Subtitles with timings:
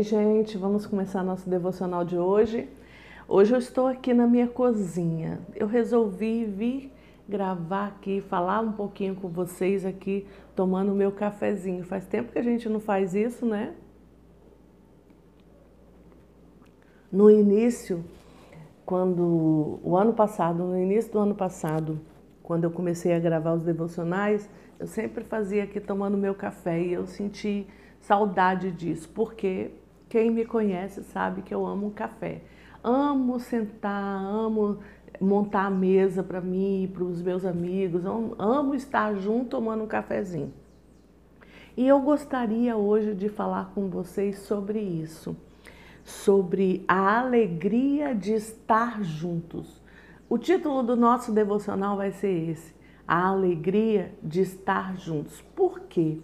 [0.00, 2.66] Oi, gente, vamos começar nosso devocional de hoje.
[3.28, 5.38] Hoje eu estou aqui na minha cozinha.
[5.54, 6.90] Eu resolvi vir
[7.28, 10.26] gravar aqui, falar um pouquinho com vocês aqui,
[10.56, 11.84] tomando meu cafezinho.
[11.84, 13.74] Faz tempo que a gente não faz isso, né?
[17.12, 18.02] No início,
[18.86, 22.00] quando o ano passado, no início do ano passado,
[22.42, 24.48] quando eu comecei a gravar os devocionais,
[24.78, 27.66] eu sempre fazia aqui tomando meu café e eu senti
[28.00, 29.72] saudade disso, porque
[30.10, 32.42] quem me conhece sabe que eu amo um café.
[32.82, 34.80] Amo sentar, amo
[35.20, 39.86] montar a mesa para mim, para os meus amigos, amo, amo estar junto tomando um
[39.86, 40.52] cafezinho.
[41.76, 45.36] E eu gostaria hoje de falar com vocês sobre isso,
[46.02, 49.80] sobre a alegria de estar juntos.
[50.28, 52.74] O título do nosso devocional vai ser esse:
[53.06, 55.40] A alegria de estar juntos.
[55.54, 56.18] Por quê?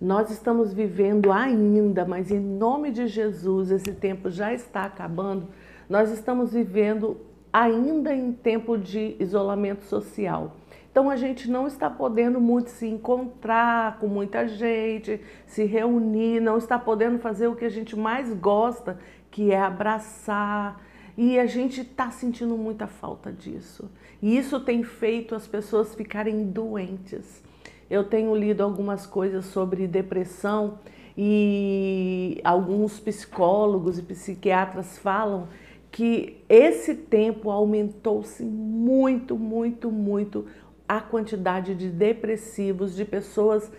[0.00, 5.48] Nós estamos vivendo ainda, mas em nome de Jesus, esse tempo já está acabando.
[5.88, 7.16] Nós estamos vivendo
[7.50, 10.54] ainda em tempo de isolamento social.
[10.90, 16.58] Então a gente não está podendo muito se encontrar com muita gente, se reunir, não
[16.58, 18.98] está podendo fazer o que a gente mais gosta,
[19.30, 20.78] que é abraçar.
[21.16, 23.90] E a gente está sentindo muita falta disso.
[24.20, 27.42] E isso tem feito as pessoas ficarem doentes.
[27.88, 30.78] Eu tenho lido algumas coisas sobre depressão
[31.16, 35.48] e alguns psicólogos e psiquiatras falam
[35.90, 40.44] que esse tempo aumentou-se muito, muito, muito
[40.86, 43.70] a quantidade de depressivos, de pessoas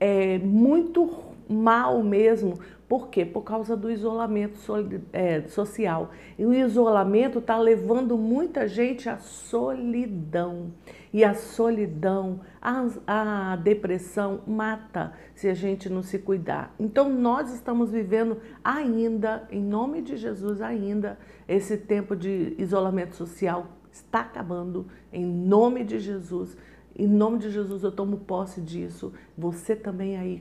[0.00, 2.58] é, muito mal mesmo.
[2.88, 3.24] Por quê?
[3.24, 4.58] Por causa do isolamento
[5.12, 6.10] é, social.
[6.38, 10.72] E o isolamento está levando muita gente à solidão.
[11.12, 12.86] E a solidão, a,
[13.52, 16.74] a depressão mata se a gente não se cuidar.
[16.78, 23.66] Então nós estamos vivendo ainda, em nome de Jesus, ainda, esse tempo de isolamento social
[23.90, 26.56] está acabando, em nome de Jesus.
[26.96, 29.12] Em nome de Jesus eu tomo posse disso.
[29.36, 30.40] Você também aí,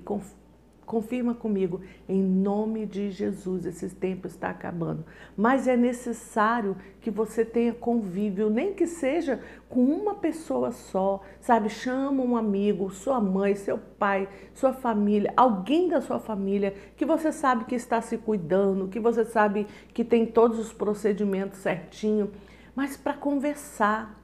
[0.89, 5.05] Confirma comigo, em nome de Jesus, esse tempo está acabando.
[5.37, 9.39] Mas é necessário que você tenha convívio, nem que seja
[9.69, 11.69] com uma pessoa só, sabe?
[11.69, 17.31] Chama um amigo, sua mãe, seu pai, sua família, alguém da sua família que você
[17.31, 22.31] sabe que está se cuidando, que você sabe que tem todos os procedimentos certinho,
[22.75, 24.18] mas para conversar,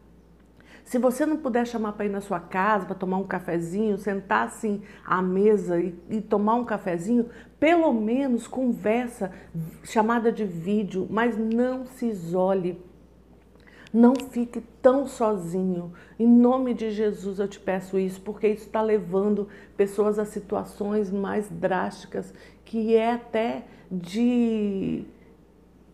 [0.86, 4.46] se você não puder chamar para ir na sua casa, para tomar um cafezinho, sentar
[4.46, 7.28] assim à mesa e, e, tomar um cafezinho,
[7.60, 9.32] pelo menos conversa,
[9.84, 12.80] chamada de vídeo, mas não se isole.
[13.92, 15.92] Não fique tão sozinho.
[16.20, 21.10] Em nome de Jesus eu te peço isso, porque isso está levando pessoas a situações
[21.10, 22.32] mais drásticas,
[22.64, 25.04] que é até de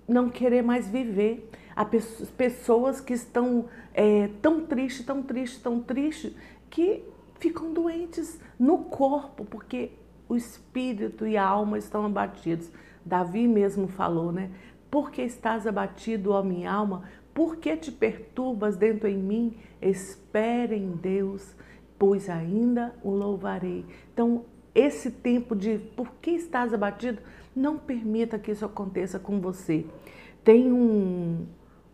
[0.05, 1.49] não querer mais viver.
[1.81, 1.85] Há
[2.37, 6.31] pessoas que estão é, tão tristes, tão tristes, tão tristes,
[6.69, 7.03] que
[7.39, 9.89] ficam doentes no corpo, porque
[10.29, 12.69] o espírito e a alma estão abatidos.
[13.03, 14.51] Davi mesmo falou, né?
[14.91, 17.09] Porque estás abatido, ó minha alma?
[17.33, 19.57] Por que te perturbas dentro em mim?
[19.81, 21.55] Espere em Deus,
[21.97, 23.87] pois ainda o louvarei.
[24.13, 27.23] Então, esse tempo de por que estás abatido,
[27.55, 29.83] não permita que isso aconteça com você.
[30.43, 31.47] Tem um,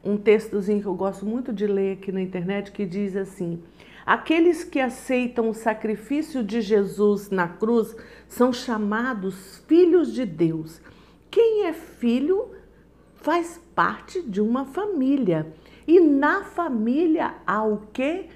[0.08, 3.62] um textozinho que eu gosto muito de ler aqui na internet que diz assim:
[4.06, 7.94] Aqueles que aceitam o sacrifício de Jesus na cruz
[8.26, 10.82] são chamados filhos de Deus.
[11.30, 12.52] Quem é filho
[13.16, 15.54] faz parte de uma família.
[15.86, 18.30] E na família há o que?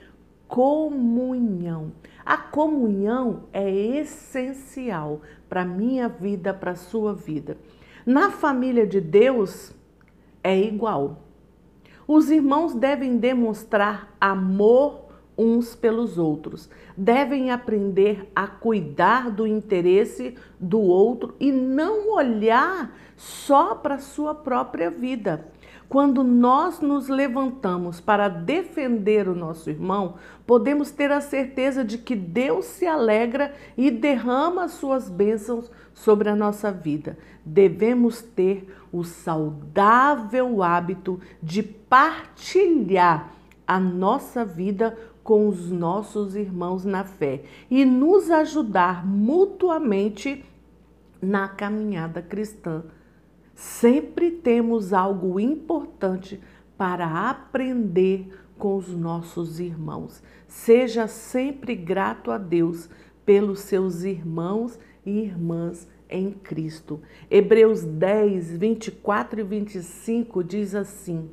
[0.49, 1.93] Comunhão.
[2.25, 7.57] A comunhão é essencial para a minha vida, para a sua vida.
[8.05, 9.73] Na família de Deus
[10.43, 11.30] é igual.
[12.13, 15.05] Os irmãos devem demonstrar amor
[15.37, 23.75] uns pelos outros, devem aprender a cuidar do interesse do outro e não olhar só
[23.75, 25.47] para sua própria vida.
[25.91, 30.15] Quando nós nos levantamos para defender o nosso irmão,
[30.47, 36.29] podemos ter a certeza de que Deus se alegra e derrama as suas bênçãos sobre
[36.29, 37.17] a nossa vida.
[37.43, 43.33] Devemos ter o saudável hábito de partilhar
[43.67, 50.45] a nossa vida com os nossos irmãos na fé e nos ajudar mutuamente
[51.21, 52.81] na caminhada cristã
[53.61, 56.41] Sempre temos algo importante
[56.75, 58.27] para aprender
[58.57, 60.23] com os nossos irmãos.
[60.47, 62.89] Seja sempre grato a Deus
[63.23, 67.01] pelos seus irmãos e irmãs em Cristo.
[67.29, 71.29] Hebreus 10, 24 e 25 diz assim: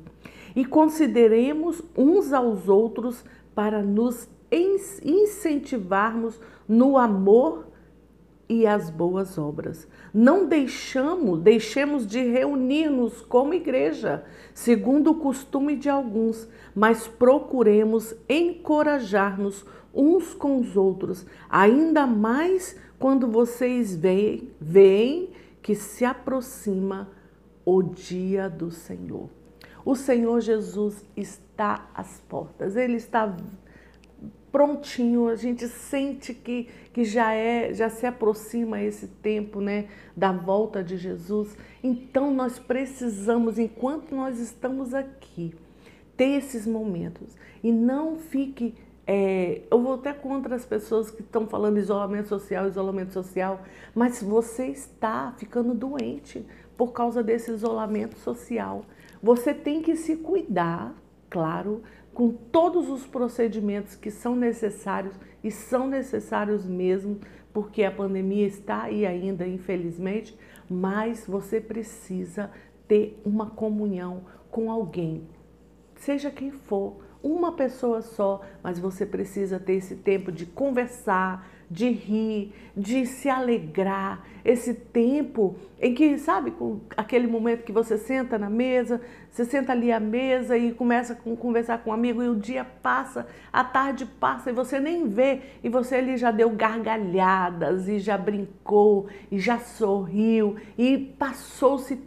[0.55, 3.25] E consideremos uns aos outros
[3.55, 4.29] para nos
[5.03, 7.68] incentivarmos no amor
[8.49, 9.87] e as boas obras.
[10.11, 19.63] Não deixamos, deixemos de reunir-nos como igreja, segundo o costume de alguns, mas procuremos encorajar-nos
[19.93, 25.29] uns com os outros, ainda mais quando vocês veem, veem
[25.61, 27.09] que se aproxima
[27.63, 29.29] o dia do Senhor.
[29.85, 33.25] O Senhor Jesus está às portas, ele está
[34.51, 40.31] prontinho, a gente sente que, que já é, já se aproxima esse tempo, né, da
[40.31, 41.55] volta de Jesus.
[41.83, 45.53] Então nós precisamos, enquanto nós estamos aqui,
[46.17, 48.75] ter esses momentos e não fique
[49.11, 53.59] é, eu vou até contra as pessoas que estão falando isolamento social, isolamento social,
[53.95, 56.45] mas você está ficando doente
[56.77, 58.85] por causa desse isolamento social,
[59.19, 60.93] você tem que se cuidar,
[61.27, 61.81] claro,
[62.19, 67.17] com todos os procedimentos que são necessários e são necessários mesmo,
[67.53, 70.37] porque a pandemia está aí ainda, infelizmente,
[70.69, 72.51] mas você precisa
[72.89, 75.29] ter uma comunhão com alguém,
[75.95, 81.89] seja quem for uma pessoa só, mas você precisa ter esse tempo de conversar, de
[81.89, 88.37] rir, de se alegrar, esse tempo em que, sabe, com aquele momento que você senta
[88.37, 88.99] na mesa,
[89.29, 92.65] você senta ali à mesa e começa a conversar com um amigo e o dia
[92.65, 95.41] passa, a tarde passa e você nem vê.
[95.63, 101.99] E você ali já deu gargalhadas e já brincou e já sorriu e passou-se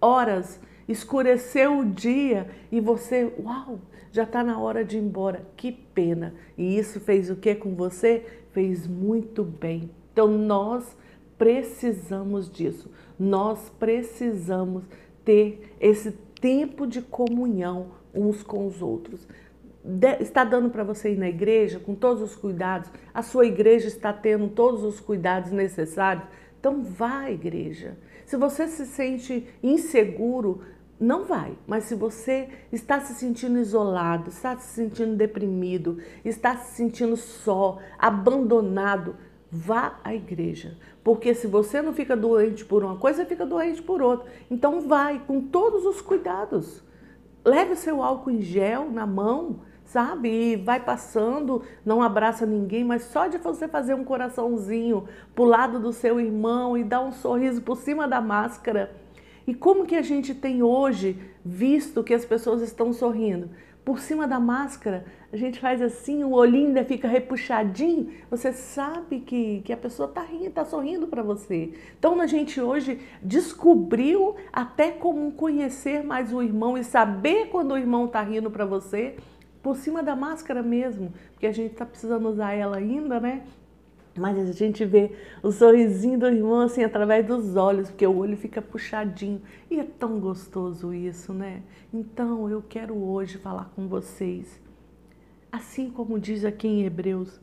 [0.00, 3.80] horas, escureceu o dia e você, uau,
[4.12, 5.46] já está na hora de ir embora.
[5.56, 6.34] Que pena.
[6.56, 8.24] E isso fez o que com você?
[8.52, 9.90] Fez muito bem.
[10.12, 10.96] Então nós
[11.38, 12.90] precisamos disso.
[13.18, 14.84] Nós precisamos
[15.24, 19.26] ter esse tempo de comunhão uns com os outros.
[20.20, 22.90] está dando para você ir na igreja com todos os cuidados?
[23.14, 26.26] A sua igreja está tendo todos os cuidados necessários?
[26.60, 27.96] Então vá à igreja.
[28.26, 30.60] Se você se sente inseguro,
[31.02, 31.56] não vai.
[31.66, 37.78] Mas se você está se sentindo isolado, está se sentindo deprimido, está se sentindo só,
[37.98, 39.16] abandonado,
[39.50, 40.78] vá à igreja.
[41.02, 44.30] Porque se você não fica doente por uma coisa, fica doente por outra.
[44.50, 46.82] Então vai com todos os cuidados.
[47.44, 50.28] Leve seu álcool em gel na mão, sabe?
[50.28, 55.80] E vai passando, não abraça ninguém, mas só de você fazer um coraçãozinho pro lado
[55.80, 59.01] do seu irmão e dar um sorriso por cima da máscara,
[59.46, 63.50] e como que a gente tem hoje visto que as pessoas estão sorrindo?
[63.84, 69.18] Por cima da máscara, a gente faz assim, o olhinho ainda fica repuxadinho, você sabe
[69.18, 71.72] que, que a pessoa está rindo, está sorrindo para você.
[71.98, 77.78] Então a gente hoje descobriu até como conhecer mais o irmão e saber quando o
[77.78, 79.16] irmão está rindo para você,
[79.60, 83.42] por cima da máscara mesmo, porque a gente está precisando usar ela ainda, né?
[84.16, 85.12] Mas a gente vê
[85.42, 89.40] o sorrisinho do irmão assim através dos olhos, porque o olho fica puxadinho.
[89.70, 91.62] E é tão gostoso isso, né?
[91.92, 94.60] Então eu quero hoje falar com vocês.
[95.50, 97.40] Assim como diz aqui em Hebreus,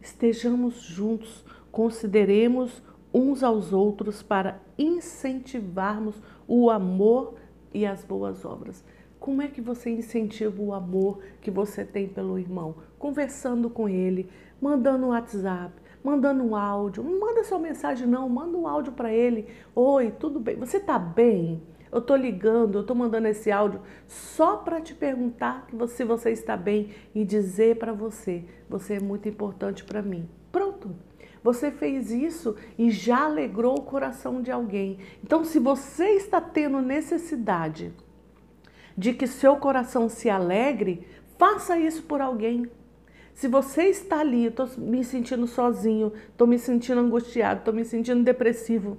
[0.00, 2.82] estejamos juntos, consideremos
[3.12, 7.34] uns aos outros para incentivarmos o amor
[7.72, 8.84] e as boas obras.
[9.20, 12.76] Como é que você incentiva o amor que você tem pelo irmão?
[12.98, 17.02] Conversando com ele, mandando um WhatsApp, mandando um áudio.
[17.02, 19.46] Não manda só mensagem, não, manda um áudio para ele.
[19.74, 20.56] Oi, tudo bem?
[20.56, 21.62] Você tá bem?
[21.90, 26.56] Eu tô ligando, eu tô mandando esse áudio só para te perguntar se você está
[26.56, 30.28] bem e dizer para você, você é muito importante para mim.
[30.52, 30.94] Pronto.
[31.42, 34.98] Você fez isso e já alegrou o coração de alguém.
[35.24, 37.92] Então, se você está tendo necessidade
[38.98, 41.06] de que seu coração se alegre,
[41.38, 42.68] faça isso por alguém.
[43.32, 47.84] Se você está ali, eu estou me sentindo sozinho, estou me sentindo angustiado, estou me
[47.84, 48.98] sentindo depressivo,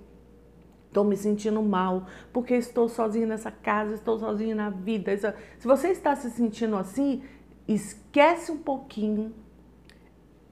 [0.87, 5.17] estou me sentindo mal, porque estou sozinho nessa casa, estou sozinho na vida.
[5.17, 7.21] Se você está se sentindo assim,
[7.67, 9.33] esquece um pouquinho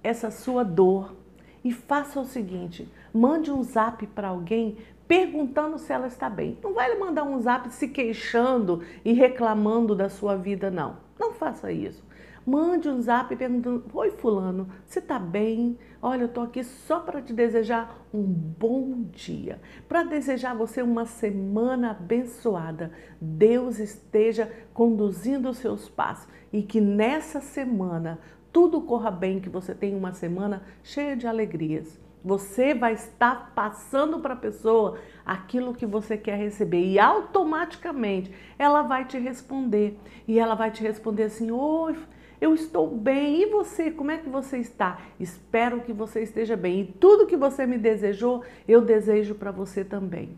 [0.03, 1.15] essa sua dor
[1.63, 4.77] e faça o seguinte: mande um zap para alguém
[5.07, 6.57] perguntando se ela está bem.
[6.63, 10.97] Não vai mandar um zap se queixando e reclamando da sua vida, não.
[11.19, 12.05] Não faça isso.
[12.45, 15.77] Mande um zap perguntando: Oi, Fulano, você está bem?
[16.01, 19.59] Olha, eu estou aqui só para te desejar um bom dia,
[19.89, 22.91] para desejar você uma semana abençoada.
[23.19, 28.17] Deus esteja conduzindo os seus passos e que nessa semana
[28.53, 31.99] tudo corra bem, que você tenha uma semana cheia de alegrias.
[32.27, 38.29] Você vai estar passando para a pessoa aquilo que você quer receber e automaticamente
[38.59, 39.97] ela vai te responder.
[40.27, 41.95] E ela vai te responder assim: Oi,
[42.41, 43.43] eu estou bem.
[43.43, 44.97] E você, como é que você está?
[45.17, 46.81] Espero que você esteja bem.
[46.81, 50.37] E tudo que você me desejou, eu desejo para você também.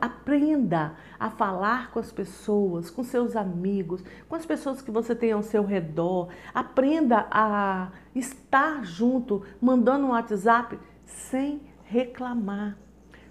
[0.00, 5.32] Aprenda a falar com as pessoas, com seus amigos, com as pessoas que você tem
[5.32, 6.30] ao seu redor.
[6.54, 12.78] Aprenda a estar junto, mandando um WhatsApp sem reclamar,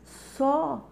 [0.03, 0.89] só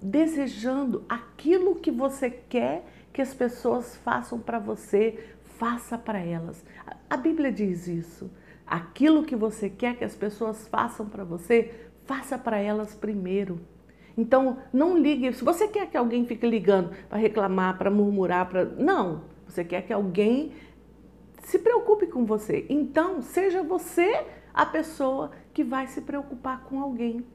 [0.00, 5.18] desejando aquilo que você quer que as pessoas façam para você,
[5.58, 6.64] faça para elas.
[7.10, 8.30] A Bíblia diz isso.
[8.66, 13.60] Aquilo que você quer que as pessoas façam para você, faça para elas primeiro.
[14.16, 15.32] Então, não ligue.
[15.32, 18.64] Se você quer que alguém fique ligando para reclamar, para murmurar, para.
[18.64, 19.24] Não.
[19.46, 20.52] Você quer que alguém
[21.44, 22.66] se preocupe com você.
[22.68, 27.26] Então, seja você a pessoa que vai se preocupar com alguém.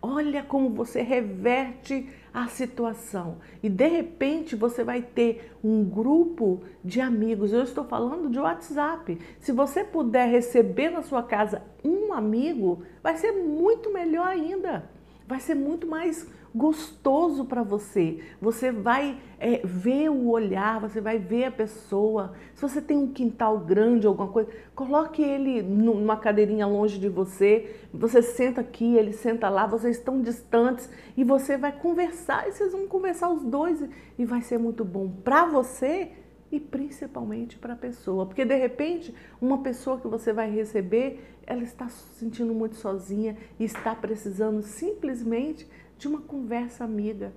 [0.00, 6.98] Olha como você reverte a situação e de repente você vai ter um grupo de
[6.98, 7.52] amigos.
[7.52, 9.18] Eu estou falando de WhatsApp.
[9.38, 14.88] Se você puder receber na sua casa um amigo, vai ser muito melhor ainda.
[15.28, 18.20] Vai ser muito mais gostoso para você.
[18.40, 22.32] Você vai é, ver o olhar, você vai ver a pessoa.
[22.54, 27.76] Se você tem um quintal grande, alguma coisa, coloque ele numa cadeirinha longe de você.
[27.92, 32.72] Você senta aqui, ele senta lá, vocês estão distantes e você vai conversar e vocês
[32.72, 33.84] vão conversar os dois
[34.18, 36.10] e vai ser muito bom para você
[36.50, 41.62] e principalmente para a pessoa, porque de repente uma pessoa que você vai receber, ela
[41.62, 45.68] está se sentindo muito sozinha e está precisando simplesmente
[45.98, 47.32] de uma conversa amiga.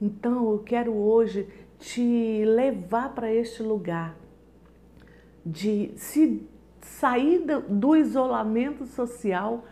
[0.00, 1.48] Então eu quero hoje
[1.78, 4.16] te levar para este lugar
[5.44, 6.46] de se
[6.80, 9.64] sair do isolamento social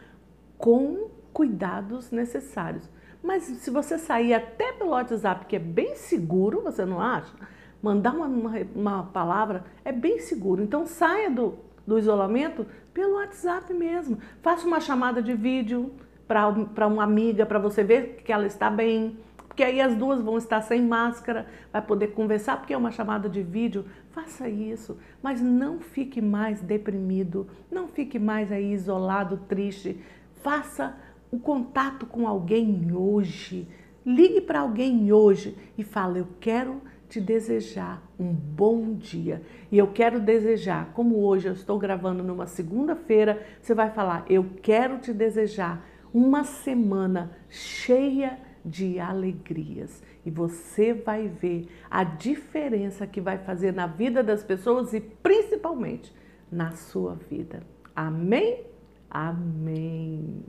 [0.58, 2.88] com cuidados necessários.
[3.22, 7.34] Mas se você sair até pelo WhatsApp, que é bem seguro, você não acha?
[7.82, 10.62] Mandar uma, uma, uma palavra é bem seguro.
[10.62, 11.54] Então saia do,
[11.86, 14.18] do isolamento pelo WhatsApp mesmo.
[14.42, 15.92] Faça uma chamada de vídeo,
[16.26, 19.16] para uma amiga, para você ver que ela está bem,
[19.54, 23.28] porque aí as duas vão estar sem máscara, vai poder conversar, porque é uma chamada
[23.28, 23.84] de vídeo.
[24.10, 30.00] Faça isso, mas não fique mais deprimido, não fique mais aí isolado, triste.
[30.42, 30.96] Faça
[31.30, 33.68] o contato com alguém hoje.
[34.04, 39.40] Ligue para alguém hoje e fale: Eu quero te desejar um bom dia.
[39.70, 44.44] E eu quero desejar, como hoje eu estou gravando numa segunda-feira, você vai falar: Eu
[44.60, 53.20] quero te desejar uma semana cheia de alegrias e você vai ver a diferença que
[53.20, 56.14] vai fazer na vida das pessoas e principalmente
[56.50, 57.62] na sua vida.
[57.94, 58.64] Amém?
[59.10, 60.44] Amém.